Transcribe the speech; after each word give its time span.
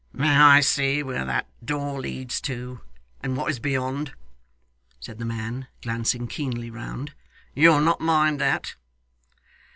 'May 0.13 0.35
I 0.35 0.61
see 0.61 1.03
where 1.03 1.25
that 1.25 1.47
door 1.63 1.99
leads 1.99 2.41
to, 2.41 2.81
and 3.21 3.37
what 3.37 3.51
is 3.51 3.59
beyond?' 3.59 4.13
said 4.99 5.19
the 5.19 5.25
man, 5.25 5.67
glancing 5.83 6.25
keenly 6.27 6.71
round. 6.71 7.13
'You 7.53 7.69
will 7.69 7.81
not 7.81 8.01
mind 8.01 8.41
that? 8.41 8.73